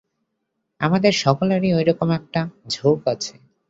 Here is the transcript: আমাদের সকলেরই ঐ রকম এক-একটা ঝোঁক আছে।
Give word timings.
আমাদের 0.81 1.13
সকলেরই 1.15 1.69
ঐ 1.73 1.89
রকম 1.89 2.09
এক-একটা 2.11 2.41
ঝোঁক 2.69 2.99
আছে। 3.07 3.33